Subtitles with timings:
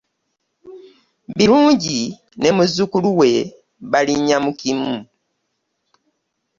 [1.37, 1.99] Birungi
[2.39, 3.31] ne muzzukulu we
[3.91, 4.95] balinnya mu kimu.